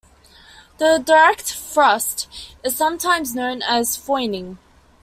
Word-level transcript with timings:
A 0.79 0.97
direct 0.97 1.43
thrust 1.53 2.27
is 2.63 2.75
sometimes 2.75 3.35
known 3.35 3.61
as 3.61 3.95
"foining". 3.95 4.57